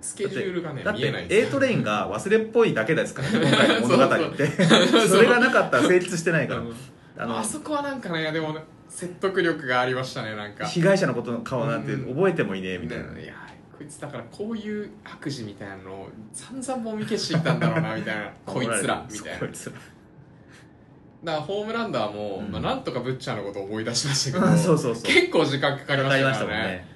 [0.00, 4.46] スケジュールがねだっ見えないてんです A トレインが忘れっぽいだけですからね今回の 物語って。
[5.08, 6.60] それがなかったら成立してないから。
[6.60, 6.74] うん。
[7.18, 10.66] あのあそこはなんかねでもね説得力がありましたねなんか。
[10.66, 12.14] 被害者のことの顔なんてうん。
[12.14, 13.34] 覚えてもいねえみたいな、ねいや
[13.76, 18.30] こいつだからこういう悪事みたいなのを散々もみ消してきたんだろうな みたいな。
[18.44, 19.38] こいつらみたいな。
[19.40, 19.76] こいつら
[21.24, 22.50] だからホームランダーも、うん。
[22.50, 25.02] まあ、なんとかブッチャーのことを思い出しましたけどあ そうそうそう。
[25.04, 26.86] 結構時間かかりましたわからね。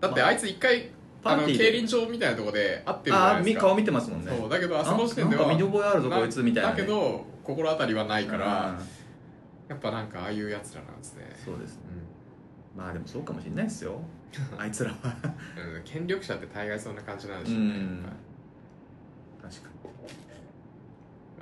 [0.00, 0.90] だってあいつ一回
[1.24, 3.60] あの競輪場みたいなとこで会ってるじゃああないですか。
[3.60, 4.32] み顔見てますもんね。
[4.36, 6.76] そうだけどあそこの時点では見覚えあるぞなこいつみたいなね。
[6.76, 8.86] だけど心当たりはないからうん。
[9.68, 11.34] やっぱなんかああいうやつらなんですね。
[11.42, 11.82] そうですね。
[12.76, 14.00] まあでもそうかもしれないですよ。
[14.58, 14.96] あいつらは。
[15.56, 18.04] うん、うん、権力者って大概そんな感じなんでしょうね、うん。
[19.40, 19.82] 確かに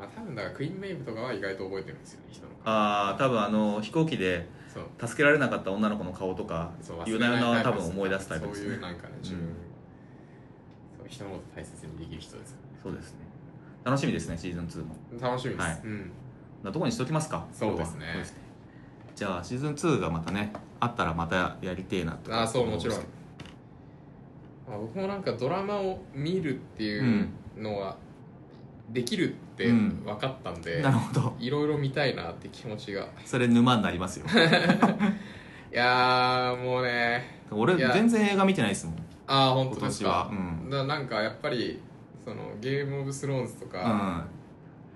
[0.00, 2.72] まあ多分だからクイーンメイブとかは意外と覚えてるんですよね人の顔。
[2.72, 4.84] ああ多分あの飛行機でそう。
[5.06, 8.64] 助けられなかった女の子の顔とかそういうなような多分思い出すタイプですね。
[8.64, 9.54] そういうなんかね自分、うん。
[10.98, 12.52] そう人のこと大切にできる人です。
[12.52, 13.18] よそうですね。
[13.84, 14.94] 楽しみですねシーズン2も。
[14.94, 15.80] ね楽しみです、はい。
[15.84, 16.10] うん。
[16.62, 17.46] なとこにしときますか？
[17.52, 18.06] そうですね。
[18.14, 18.24] 今日は
[19.16, 22.98] じゃあシーズン2がまたねあったらまたやりてえなとあそうもちろん。
[22.98, 23.02] あ、
[24.78, 27.96] 僕もなんかドラマを見るっていうのは
[28.92, 30.02] できるってうん。
[30.04, 31.34] 分かったんうんで、なるほど。
[31.38, 33.08] いろいろ見たいなって気持ちが。
[33.24, 34.26] それ沼になりますよ。
[35.72, 37.40] いやーもうね。
[37.50, 37.92] 俺いや。
[37.92, 38.96] 全然映画見てないですもん。
[39.26, 40.34] ああ本今当ですか、う
[40.66, 40.70] ん。
[40.70, 41.80] だなんかやっぱり
[42.24, 44.26] そのゲームオブスローンズとうか、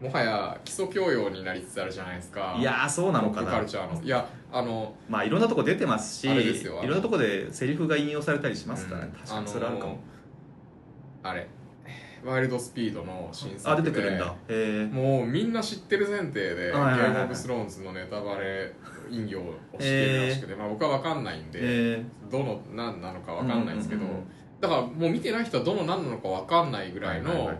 [0.02, 2.54] もはや基礎教養になりつつあるじゃないですか。
[2.58, 3.50] ん、いやーそうなのかな。
[3.52, 4.02] カルチャーの。
[4.02, 9.98] いやあのまあいろんなとこ出てますしいろんなとこでセリフが引用されたりしますからね、うん確かにそれあるかも、
[11.22, 11.46] あれ
[12.24, 14.34] ワイルドスピードの新作あで出てくるんだ。
[14.48, 16.98] へえもうみんな知ってる前提で、はいはいはいはい。
[16.98, 18.72] ゲームオブスローンズのネタバレ
[19.10, 24.24] 引用をしてるらしくて、まあ、僕は分かんないんで、えどの何なのか分かんないんですけど、うんうんうん。
[24.60, 27.50] だからもう見てない人はどの何なのか分かんないぐぐらいの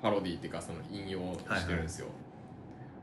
[0.00, 2.06] パロディっていうかその引用をしてるんですよ、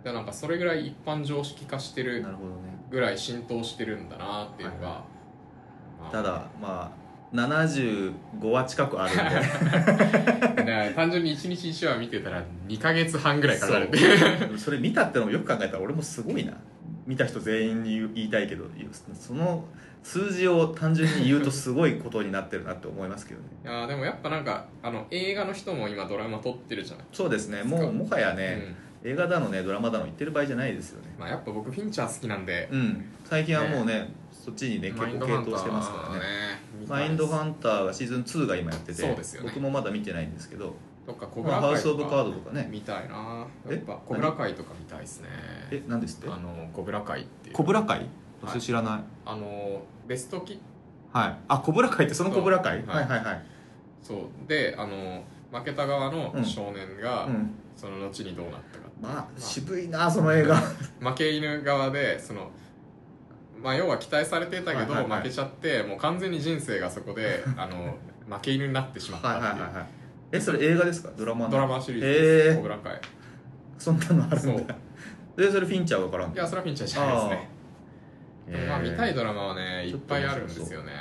[0.04, 2.56] でなんかそれぐらい一般常識化してるなるほどね。
[2.90, 6.02] ぐらい浸透してるんだなっていうのが、はい。
[6.02, 6.12] まあ。
[6.12, 6.99] ただまあ
[7.34, 8.14] 75
[8.50, 9.18] 話近くあるん
[10.56, 10.64] で。
[10.64, 13.90] ね単純に1日1話見てたら2か月半ぐらいかかる
[14.48, 14.58] そう。
[14.58, 16.54] それ見たってのもよく考えたら俺もすごいな。
[17.06, 18.66] 見た人全員に言いたいけど
[19.14, 19.66] その
[20.04, 23.48] 数字を単純に言うとすごいことになってるなって思いますけどね。
[23.64, 27.06] いやーでもやっぱなんかあの映画の人も今ドラマ撮ってるじゃない。
[27.12, 27.64] そうですね。
[27.64, 29.12] もうもはやね、うん。
[29.12, 31.16] 映画だのねドラマだの言ってる場合じゃないですよね。
[31.18, 33.06] まあ、やっぱ僕フィンチャー好きなんで、うん。
[33.26, 36.26] 最近はもうねそっちにね結構傾倒してますからね
[36.90, 39.50] マインドハンンターがシーズン2が今やっててそうですよね。
[39.54, 40.74] 僕もまだ見てないんですけど
[41.06, 42.68] とかコブラハウス・オブ・会とかカードとかね。
[42.72, 43.46] 見たいな。
[43.68, 43.74] え？
[43.74, 45.30] やっぱコブラ会とか見たいですね。
[45.72, 46.30] え何ですって？
[46.30, 47.56] あのコブラ会っていう。
[47.56, 48.08] コブラ会
[48.48, 50.60] それ知らない、あのベストキッ
[51.12, 51.38] はい。
[51.48, 53.46] あコブラ会ってそのコブラ会そうはいはいはい。
[54.02, 54.48] そう。
[54.48, 57.52] であの負けた側の少年が、うん。
[57.76, 59.28] その後にどうなったかまあ。
[59.38, 60.56] 渋いなその映画。
[61.02, 62.52] 負け犬側でその
[63.62, 67.98] まあ要は期待されてたけど、負けちゃってもう完全に人生がそこで あの
[68.30, 69.88] 負け犬になってしまったはいっていう、はいはいはい
[70.32, 71.10] えそれ映画ですか？
[71.18, 71.52] ドラマの？
[71.52, 72.56] ドラマシリーズです、えー。
[72.58, 73.02] コブラ会
[73.80, 74.76] そんなのあるそんだ。
[75.36, 77.30] でそれフィンチャーわからんいやそれはフィンチャーじゃないです
[78.62, 78.68] ね。
[78.68, 80.92] まあ見たいドラマはねいっぱいあるんですよね。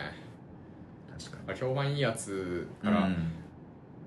[1.18, 3.32] 確かまあ評判いいやつにからうん。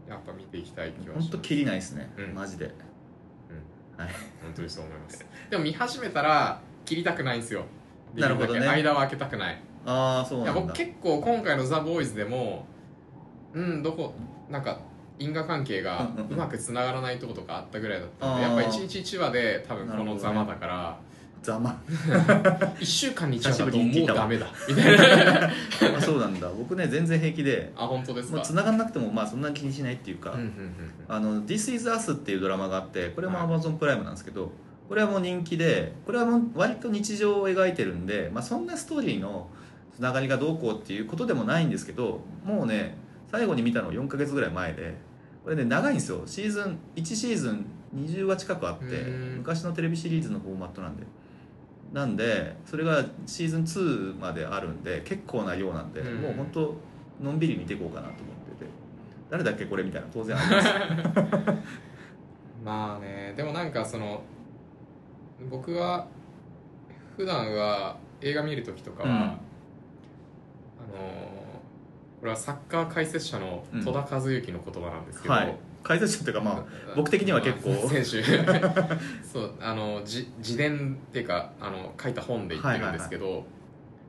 [0.09, 1.47] やっぱ見ていきたい気は本当します。
[1.49, 2.33] 切りないですね、うん。
[2.33, 2.65] マジで。
[2.65, 2.71] は
[4.05, 4.09] い。
[4.41, 5.25] 本当にそう思います。
[5.51, 7.65] でも見始めたら切りたくないんですよ
[8.15, 8.67] なるほどね。
[8.67, 9.62] 間は空けたくない。
[9.86, 10.62] ああそうなんだ。
[10.62, 12.65] 僕結構今回の「ザ・ボーイズでも
[13.54, 14.13] うんどこ
[14.50, 14.80] なんか
[15.19, 21.00] 因果関係がうまくつながらないとことかあったぐらいだったんでやっぱ1日1話で多分このざまだから、
[21.43, 21.80] ざま。
[22.80, 24.47] 1週間に1話だともうダメだ。
[24.67, 25.50] みたいな。
[25.97, 26.50] あそうなんだ。
[26.50, 27.71] 僕ね全然平気で。
[27.76, 28.38] あ本当ですか？
[28.38, 30.52] もう繋がんなくてもまあそんなに気にしないっていうか、うんうんうん
[31.08, 33.47] あの「This is Us」っていうドラマがあってこれもはい。
[33.47, 34.52] Amazon プライムなんですけど
[34.91, 39.47] これはもう人気でこれはもう割と日常を描いてるんで、まあ、そんなストーリーの
[39.95, 42.97] つながりがどうこうっていうことでもないんですけどもうね
[43.32, 44.95] 最後に見たの4ヶ月ぐらい前で
[45.45, 46.23] これね長いんですよ。
[46.25, 49.38] シーズン1シーズン20話近くあってうん。
[49.38, 51.04] 昔のテレビシリーズのフォーマットなんで。
[51.93, 56.21] なんでそれがシーズン2まであるんで結構な量なんで、うん。
[56.21, 56.75] もう本当
[57.23, 58.69] のんびり見ていこうかなと思ってて。
[59.30, 60.69] 誰だっけこれみたいな当然あります。
[62.65, 64.21] まあねでもなんかその
[65.49, 66.08] 僕は
[67.17, 69.15] 普段は映画見る時とかは、うん。
[69.15, 71.41] あのー
[72.21, 75.56] これはサッカー解説者の戸田和幸の言葉なんですけど、はい。
[75.82, 76.63] 解説者っていうかまあ
[76.95, 78.21] 僕的には結構まあ選手。
[79.27, 83.43] そうあのじ自伝っていうかあの書いた本で言ってるんですけど、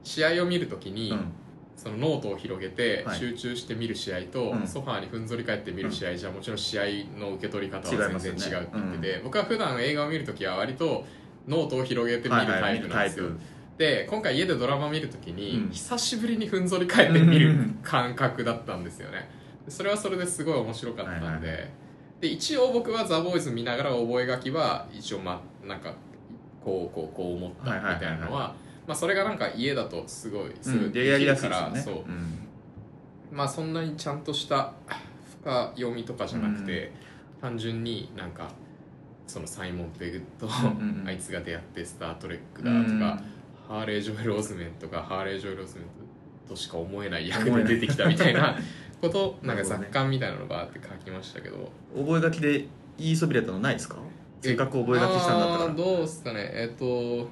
[0.04, 1.32] 試合を見るときに、うん。
[1.74, 3.18] そのノートを広げてはい。
[3.18, 4.66] 集中して見る試合と、うん。
[4.66, 6.82] ソファーにふんぞり返って見る試合じゃもちろん試合
[7.18, 11.06] の受け取り方は全然違うって言ってて、僕は普段映画を見るときは割と
[11.48, 13.26] ノートを広げて見るタイプなんですよ、
[13.78, 15.70] で今回家でドラマ見るときに、うん。
[15.70, 19.28] 久しぶりにふんぞり返って見るうん感覚だったんですよね。
[19.64, 21.68] でそれはそれですごい面白かったんで,、はいはいは
[22.20, 25.94] で一応僕は「ザ・ボーイズ見ながら覚書きは一応まなんか
[26.64, 28.54] こうこうこう思ったみたいなのは
[28.86, 32.02] まあそれがなんか家だとすごいすぐうんでやりやすいから、ですよね。
[32.04, 32.04] そ
[33.32, 33.34] う。
[33.34, 34.72] まあそんなにちゃんとした
[35.42, 36.92] 深読みとかじゃなくて、
[37.40, 38.48] 単純になんか
[39.32, 41.08] そのサイモン・ペグと、うんうんうん。
[41.08, 43.22] あいつが出会って「スター・トレック」だとか、
[43.68, 48.58] ハーレー・ジョエル・オズメンとかハーレー・ジョエル・オズメンとしか思えない役で出てきたみたいな
[49.00, 51.72] ことなんか雑感みたいなのがあって書きましたけど。
[51.96, 52.66] 覚書きで
[52.98, 53.96] 言いそびれたのないですか？
[54.42, 56.50] せっかく覚書きしたんだったらどうですかね。
[56.52, 57.28] えっと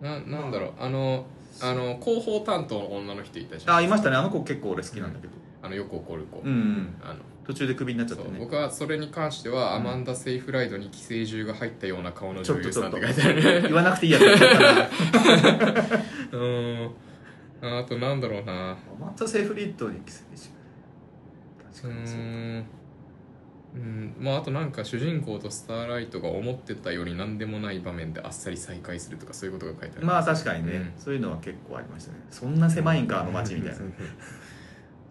[0.00, 0.72] ななんだろう。
[0.78, 1.26] あの
[1.60, 4.16] あの広報担当の女の人いたじゃんあいましたね。
[4.16, 5.32] あの子結構俺好きなんだけど。
[5.60, 7.16] あのよく怒る子、うん、うん、あの
[7.48, 8.38] 途中でクビになっちゃってね。
[8.38, 13.14] 僕はそれに関しては、うんアマンダ・セイフライドに寄生獣が入ったような顔のちょ女優さんっっとちょっと。
[13.16, 13.62] て書いてある。
[13.62, 14.88] 言わなくていいやつだっ
[16.32, 16.90] うん。
[17.62, 18.76] あとなんだろうな。
[19.00, 20.58] マッタ・セーフリッドに寄生獣。
[21.58, 22.64] う確かにそうーん。
[23.76, 24.16] うん。
[24.20, 30.06] まああとなんか主人公とスターライトが思ってたより何でもない場面であっさり再会するとかそういうことが書いてある。
[30.06, 30.92] まあ確かにね、うん。
[30.98, 32.18] そういうのは結構ありましたね。
[32.30, 33.76] そんな狭いんかあの街みたいな。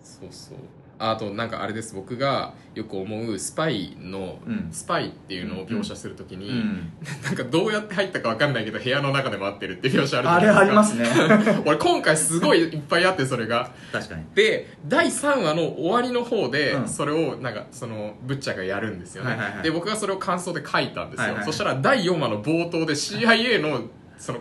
[0.04, 0.58] そうそう
[0.99, 4.69] ああとなんかあれです僕がよく思うスパイの、うん。
[4.71, 6.91] スパイっていうのを描写するときに、うん、
[7.23, 11.05] なんかどうやって入ったか分かんないけど部屋の中で待ってるっていう描写あるあれありますね。
[11.65, 13.71] 俺今回すごいいっぱいあってそれが。
[13.91, 14.23] 確かに。
[14.36, 16.88] で第3話の終わりの方で、うん。
[16.88, 19.63] それをなんかそのブッチャーがやるんですよね、はいはいはい。
[19.63, 21.45] で僕がそれを感想で書いたんですよ、はいはいはい。
[21.45, 23.81] そしたら第4話の冒頭で CIA の
[24.17, 24.39] その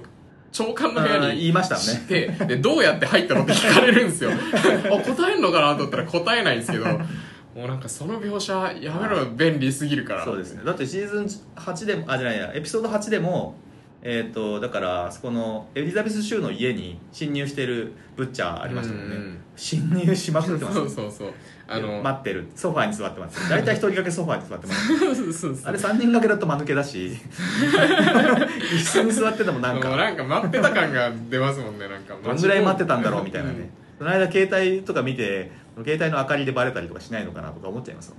[0.52, 1.80] 長官の部屋に言いましたね。
[1.80, 4.30] 知ってでどうやって入ったのって聞かれるんですよ。
[4.32, 10.24] あ 答えんのかなと思ったら答えないんですけどもうなんかその描写やめろよ便利すぎるから。
[10.24, 10.62] そうですね。
[10.64, 11.24] だってシーズン
[11.56, 13.56] 8でもあじゃないやエピソード8でも
[14.02, 19.22] えっ、とだからそこのエリザベス州の家に侵入してるブッチャーありましたもんね、うん。
[19.22, 21.32] うん侵入しまくってますそうそうそう
[21.68, 22.46] あの待ってる。
[22.54, 23.50] ソファーに座ってます。
[23.50, 25.64] 大体一人掛けソファーに座ってます。
[25.68, 27.10] あれ3人掛けだと間抜けだし。
[28.72, 29.96] 一緒に座っててもなんか。
[29.96, 32.16] なんか待ってた感が出ますもんねなんか。
[32.22, 33.68] どんぐらい待ってたんだろうみたいなね、うん。
[33.98, 35.50] その間携帯とか見て
[35.84, 38.18] 携帯の明かりでバレたりとかしないのかなとか思っちゃいますもん。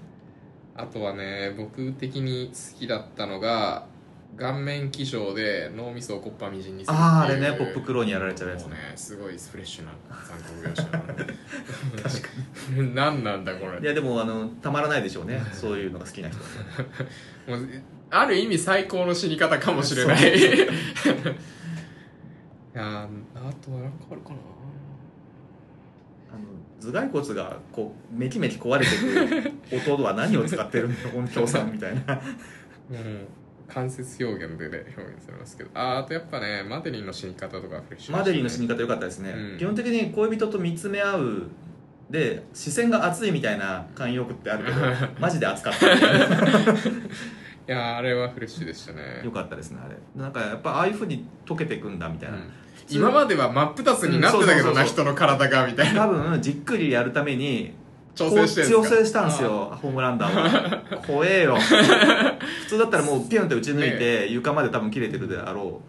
[0.76, 3.86] あとはね僕的に好きだったのが
[4.38, 7.10] 顔面気象で脳みそをコッパみじんにするっていう。
[7.10, 11.26] あーあれねポップクローにやられちゃうやつもうねすごいフレッシュな残酷描写なので。
[12.04, 12.30] 確か
[12.94, 13.80] 何なんだこれ。
[13.80, 15.42] いやでもあのたまらないでしょうね。
[15.52, 17.58] そういうのが好きな人は。
[17.58, 17.70] もう
[18.10, 20.38] ある意味最高の死に方かもしれない。
[20.38, 20.40] い
[22.74, 23.08] やーあ
[23.60, 24.36] とは何かあるかな。
[26.80, 28.92] 頭蓋骨がこうメキメキ壊れて
[29.84, 32.22] く音は何を使ってるの音響さんみたいな。
[32.92, 33.28] うん
[33.68, 35.70] 間接表現でね表現されますけど。
[35.74, 39.58] あーあとやっぱねマデリンの死に方とかフレッシュマデリンの死に方方良かったですね、うん。
[39.58, 41.44] 基本的に恋人と見つめ合う
[42.10, 44.78] で視線が熱いみたいな慣用句ってあるけど
[45.20, 45.86] マジで熱かった。
[47.68, 49.22] いやーあれはフレッシュでしたね。
[49.26, 49.96] 良かったですねあれ。
[50.16, 52.44] なんかやっぱああいうふうに溶けていくんだみたいな、うん。
[52.90, 56.06] 今までは真っ二つになってたけどな人の体がみたいな。
[56.06, 57.74] 多分じっくりやるために
[58.18, 61.02] 調整してしたんですよホームランダーは。
[61.06, 61.56] 怖えよ。
[61.62, 65.82] 普通だったらもうピュンって打ち抜いて床まで多分切れてるであろ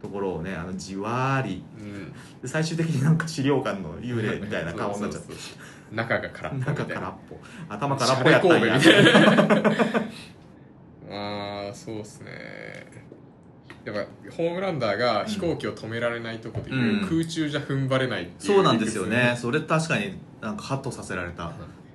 [0.00, 1.64] うところをねあのじわーり。
[1.78, 2.12] うん。
[2.40, 5.34] で最終的になんか資料館の幽霊みたいな顔になっちゃって。
[5.92, 7.36] 中が空っぽ中空っぽ。
[7.68, 8.74] 頭空っぽやったんや。
[11.10, 12.30] ああそうっすね。
[13.84, 17.08] やっぱホームランダーが飛行機を止められないとこでいう、うん。
[17.08, 19.36] 空中じゃ踏ん張れないっていうそうなんですよね。
[19.36, 21.52] それ確かになんかハッとさせられた。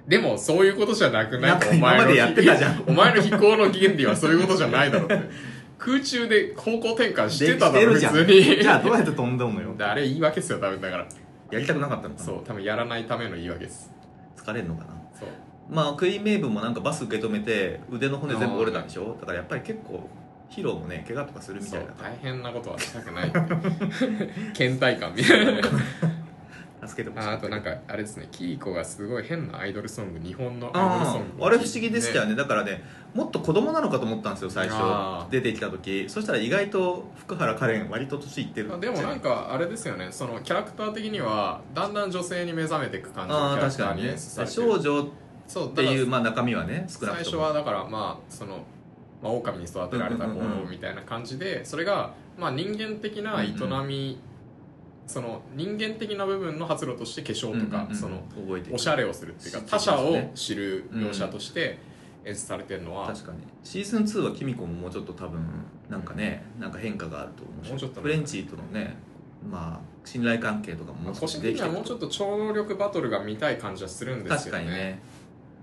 [0.08, 1.52] でもそういうことじゃなくない？
[1.52, 2.84] なんかお前の今までやってたじゃん。
[2.88, 5.20] お前の飛行の原理はそういうことじゃないだろって。
[5.78, 8.14] 空中で方向転換してただろ普できてるじゃん。
[8.14, 8.62] 通に。
[8.64, 9.76] じゃあどうやって飛んでんのよ。
[9.78, 11.06] で あれ言い訳っすよ多分だから。
[11.52, 12.26] やりたくなかったのかな。
[12.26, 13.92] そう多分やらないための言い訳です。
[14.38, 14.88] 疲れんのかな。
[15.20, 15.30] そう。
[15.70, 19.18] まあクイーン・メイブンもなんかバス受け止めて腕の骨全部折れたんでしょ？
[19.20, 20.10] だからやっぱり結構
[20.50, 22.10] ヒーローもね怪我とかするみたいだから。
[22.10, 23.32] 大変なことはしたくない。
[24.58, 25.52] 倦怠感みたいな。
[25.52, 25.62] ね
[26.88, 28.28] 助けてほしいああとなんかあれですね。
[28.32, 31.44] キーコがすごい変なアイドルソング日本のアイドルソあング。
[31.44, 32.36] ああれ不思議でしたよね。
[32.36, 35.32] だからねもっと子供なのかと思ったんですよ最初。
[35.32, 36.06] 出てきた時。
[36.08, 40.08] そしたら意外と福原カレン割と年いってるあでもなんかあれですよね。
[40.12, 44.62] そのキャラクター的にはだんだん女性に目覚めていく感じのああキャラクターに確かにね演出されてる。
[44.62, 47.44] 少女っていうまあ中身はね少なくとも。
[47.44, 48.64] はだからまあその
[49.22, 53.48] まあ、狼に育てられた子みたいな感じでそれがまあ人間的な営
[53.88, 54.20] み
[55.08, 58.22] その人間的な部分の発露として化粧とか、その
[58.72, 61.80] おしゃれをするっていうか他者を知る描写として
[62.26, 63.40] 演出されてるのは、確かに。
[63.64, 65.40] シーズン2はキミコももうちょっと多分
[65.90, 68.04] なんかねなんか変化があると思うしもうちょっとね。
[68.04, 68.98] フレンチとのね
[69.50, 75.00] まあ信頼関係とかももう個少し人的にはもうちょっと超能力バトルが見たい感じはするんです確けどねかにね。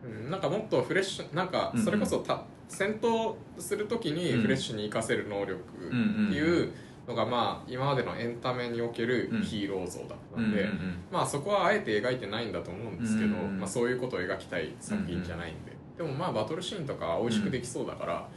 [0.05, 6.73] うん、なんかもっとフレッシュなんかそれこそた、戦闘するときにうんフレッシュに活かせる能力っていう
[7.07, 9.43] のがまあ今までのエンタメにおけるうん。
[9.43, 18.29] ヒーロー像だったうんんで、うんうんまあそこはあえて描いてないんだと思うんですけど、うんまあ、そういうことを描きたい作品じゃないんで、でもまあバトルシーンとかは美味しくできそうだから、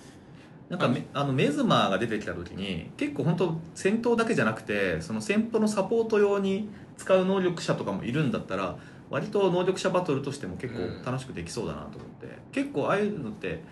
[0.69, 8.77] なんかめあのメズマーが出てきた時に結構本当戦闘だけじゃなくてその戦闘のサポート用に使う能力者とかもいるんだったら
[9.09, 13.63] 割と能力者バトルとしても結構楽しくできそうだなと思って、結構ああいうのって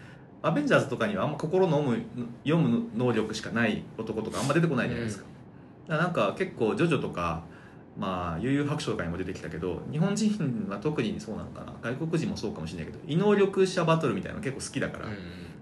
[0.45, 2.03] アベンジャーズとかにはあんま心の読む
[2.43, 5.25] 読む能力しかない男とかあんま出てこないじゃないですか,、
[5.87, 7.43] だからなんか結構ジョジョとか
[7.97, 11.73] まあ悠々白書とかにも出てきたけど日本人は特にそうなのかな。
[11.81, 15.13] 外国人もそうかもしれないけど異能力者バトルみたいなの結構好きだから、うん。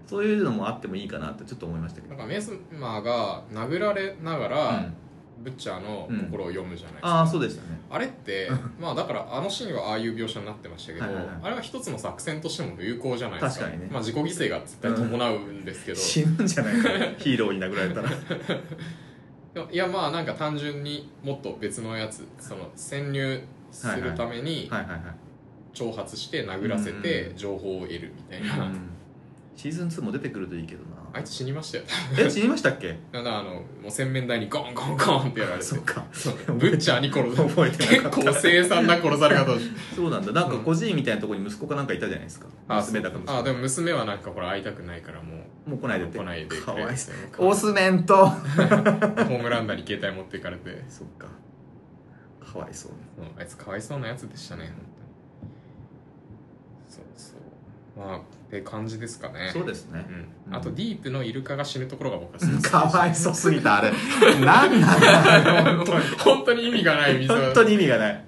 [0.06, 2.14] そういうのもあってもいいかなってちょっと思いましたけど。
[2.14, 4.94] なんかメスマーが殴られながら、うん
[5.42, 7.80] ブッチャーの心を読むじゃないですか、ああそうでしたね。
[7.90, 11.34] あれって まあだからあのシーンはああいう描写になってましたけど、はいはいはい。
[11.42, 13.64] あれは一つの作戦としても有効じゃないですか。
[13.66, 13.90] 確かにね。
[13.92, 16.98] まあ、自己犠牲が絶対伴うんですけど、死ぬんじゃないかな。
[17.18, 18.10] ヒーローに殴られたら
[19.70, 24.68] いやまあなんか単純にもっと別のやつその潜入するために
[25.72, 28.90] 挑発して殴らせうんて情報を得るみたいな、うん
[29.56, 31.84] シーズン2も出てくるといいけどなあいつ死にましたよ。
[32.18, 32.96] え死にましたっけ？
[33.12, 35.64] だからあのもう洗面台にゴンゴンゴンってやられて。
[35.64, 36.04] そっか。
[36.12, 36.34] そう。
[36.54, 38.16] ブッチャーに殺さ覚えてなかった。
[38.18, 39.46] 結構凄惨な殺され方
[39.94, 40.32] そうなんだ。
[40.32, 42.46] なんか孤児院みたいなところに息子かなんかいたじゃないですか。
[42.68, 45.34] あ娘だか息子あでも娘はなんかほら会いたくないからも
[45.66, 47.14] うもう来ないで来ないでかわいそう。
[47.36, 50.82] ホオスメントームランダーに携帯持っていかれて。
[50.88, 51.26] そっか。
[52.52, 53.20] かわいそう。
[53.20, 53.34] にう。
[53.34, 54.72] んあいつかわいそうなやつでしたね
[56.88, 57.33] そうそう
[57.96, 59.50] まあって感じですかね。
[59.52, 60.04] そうですね。
[60.48, 62.62] うん、あとディープのイルカが死ぬところが僕は好き。
[62.62, 63.92] かわいそうすぎたあれ。
[64.44, 65.86] なんなんだろう
[66.18, 67.32] 本当に意味がない水。
[67.32, 68.24] は本当に意味がない。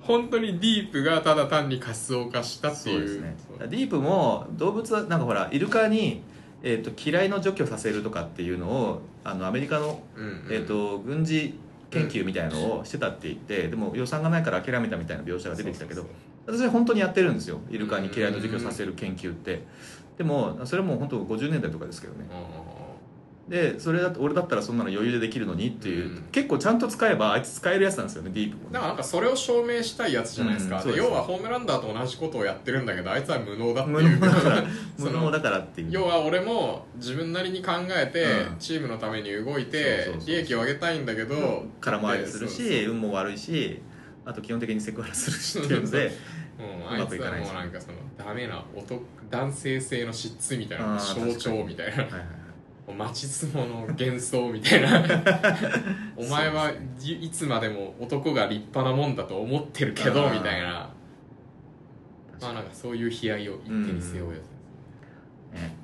[0.00, 2.98] 本当にディープがただ単にカスを化したっていう。
[2.98, 3.36] そうですね。
[3.60, 6.22] ディープも動物はなんかほらイルカに、
[6.64, 10.46] えー、と嫌いの除去させるとかっていうのをあのアメリカの、うんうん。
[10.50, 11.56] えー、と軍事
[11.90, 16.06] 研究みたいのをしてたって言って、でも予算がないから諦めたみたいな描写が出てきたけど
[16.46, 17.60] 私は本当にやってるんですよ。
[17.70, 19.62] イルカに嫌いの除去させる研究って。
[20.18, 22.26] でもそれも本当50年代とかですけどね。
[23.48, 26.22] でそれだと俺だったらそんなの余裕でできるのにっていう、うん。
[26.30, 28.68] 結構ちゃんと使えばあいつ使えるやつなんですよねディープもね。
[28.72, 30.94] だからなんかそれを証明したいやつじゃないですか、うん。
[30.94, 34.18] 要はホームランダーと同じことをやってるんだけどあいつは無能だって無いう。
[34.20, 34.64] 能だから。
[34.96, 35.88] そ の無能だからっていう。
[35.90, 38.56] 要は俺も自分なりに考えて、うん。
[38.58, 43.80] チームのために動いて利益を上げたいんだけど空回りするし運も悪いし
[44.24, 46.12] あと基本的にセクハラするしっていうので
[46.58, 52.02] も ううあいつはもうなんかそのダメな男男性性の質みたいな象徴みたいな。
[52.04, 52.26] はいはいはい。
[52.94, 55.02] マチスモの幻想みたいな。
[56.16, 56.70] お前は
[57.00, 60.90] いいつまでも男が立派なもんだと思ってるけどあーみたいな。
[62.40, 64.38] まあなんかそういう悲哀を一手に背負うや
[65.54, 65.76] つね。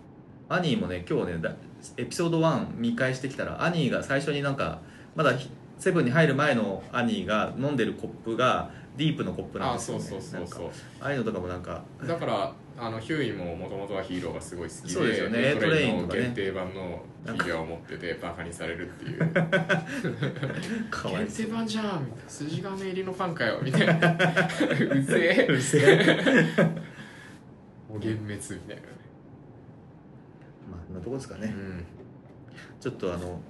[0.48, 1.54] アニーもね今日ねだ
[1.96, 4.80] エピソード1見返してきたらアニーが最初になんか
[5.14, 10.04] まだひセブンに入る前のアニーが飲んでるコップがディープのコップなんああですよね。
[10.04, 10.70] そうそうそうそう。
[11.00, 11.84] ああいうのとかもなんか。
[12.04, 15.54] だからあのヒューイももともとはヒーローがすごい好きでそうですよね。
[15.54, 19.32] トレインの限定版のフィギュアを持っててバカにされるっていう。
[20.90, 22.28] かわい限定版じゃんみたいな。
[22.28, 25.46] 筋金入りのファンかよみたいなうぜえ。
[25.48, 26.64] うるせえ。
[27.88, 28.88] もう幻滅みたいなね。
[30.70, 31.84] まあそんなとこですかね、うん。
[32.80, 33.40] ちょっとあの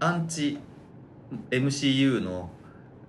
[0.00, 0.58] アンチ
[1.50, 2.50] MCU の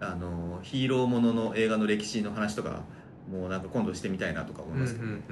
[0.01, 2.83] あのヒーローものの映画の歴史の話とか
[3.29, 5.23] もうなんか今度してみたいなとか思いますけど、うんうん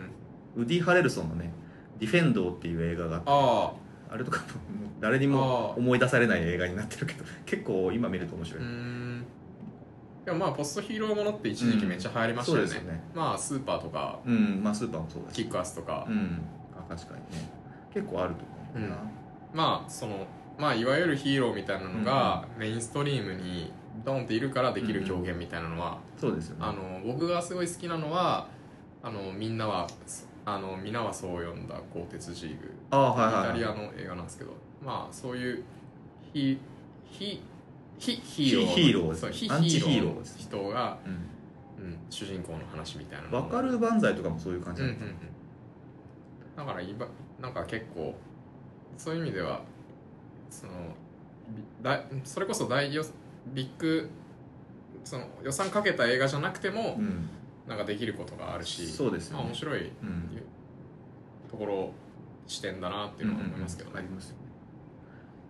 [0.56, 0.64] うん。
[0.64, 1.54] ウディ・ハレルソンのね
[2.00, 3.74] 「ディフェンドー」っていう映画があってあ
[4.14, 4.46] あれとかも
[5.00, 8.64] 誰にも思い出されない映画になってるけど結構今見ると面白い、
[10.26, 13.04] でもまあポストヒーローものって一時期めっちゃ流行りましたよね,、そうですよね。
[13.16, 14.20] まあスーパーとか。
[14.26, 15.36] うんまあスーパーもそうだし。
[15.36, 16.42] キックアスとか、うん。
[16.78, 17.50] あ確かにね。
[17.94, 18.44] 結構あると
[18.76, 18.98] 思うな、
[19.54, 20.28] まあその
[20.58, 23.72] まあいわゆるヒーローみたいなのがメインストリームに
[24.04, 26.66] ドンっているからできる表現みたいなのは、そうですよね。
[26.66, 28.48] あの僕がすごい好きなのは
[29.04, 29.88] あのみんなは
[30.46, 32.74] あの皆はそう呼んだ鋼鉄ジーグ。
[32.92, 34.52] ああはいイタリアの映画なんですけど
[34.84, 35.64] まあそういう
[36.34, 36.60] ヒ
[37.10, 37.42] ヒ
[38.00, 38.66] ヒヒーロー。
[38.68, 41.38] ヒヒーローそうヒアンチヒーロー人が、うん。
[41.80, 45.18] うん、主人公の話みたいなのわかる万歳とかもそういう感じうんなんですうんうん
[46.58, 47.08] だからいば
[47.40, 48.16] なんか結構
[48.98, 49.62] そういう意味では
[51.82, 53.04] だそれこそ大予
[53.54, 54.10] ビッグ
[55.04, 57.30] その予算かけた映画じゃなくても、うん。
[57.68, 59.44] なんかできることがあるしそうですよね。
[59.44, 60.42] まあ、面白いうん。
[61.50, 61.92] ところ
[62.46, 64.34] 視点だなっていうのは思いますけどね、あります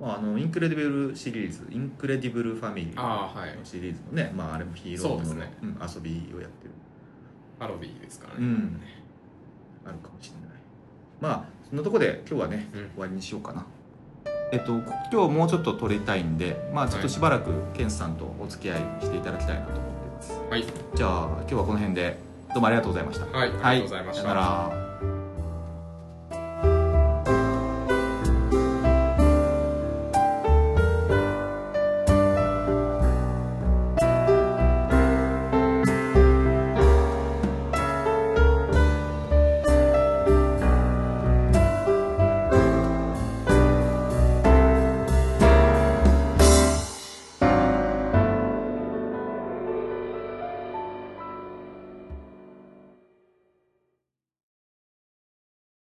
[0.02, 3.56] まああのインクレディブルシリーズインクレディブルファミリーああはい。
[3.56, 5.54] のシリーズもねまああれもヒーローものね。
[5.62, 6.72] うん遊びをやってる。
[7.60, 8.82] パロディですからね、うん。
[9.86, 10.60] あるかもしれない。
[11.22, 12.80] まあそんなとこで今日はね、うん。
[12.94, 13.64] 終わりにしようかな
[14.52, 14.74] えっと
[15.12, 20.34] 今日もうちょっと撮りたいんでまあちょっとしばらくケンさんとお付き合いしていただきたいなと思ってます。
[20.50, 22.18] はい、じゃあ今日はこの辺で
[22.54, 23.26] どうもありがとうございました。
[23.38, 24.87] はい、ありがとうございました、さよなら